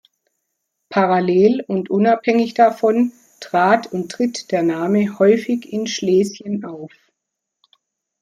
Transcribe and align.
Parallel 0.89 1.63
und 1.67 1.91
unabhängig 1.91 2.55
davon 2.55 3.11
trat 3.39 3.85
und 3.93 4.11
tritt 4.11 4.51
der 4.51 4.63
Name 4.63 5.19
häufig 5.19 5.71
in 5.71 5.85
Schlesien 5.85 6.65
auf. 6.65 6.89